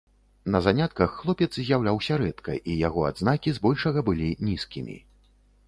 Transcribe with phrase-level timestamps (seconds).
[0.53, 4.97] На занятках хлопец з'яўляўся рэдка, і яго адзнакі збольшага былі нізкімі.